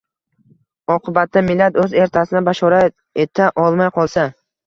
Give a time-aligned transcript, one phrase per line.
[0.93, 4.27] oqibatda millat o‘z ertasini bashorat eta olmay qolsa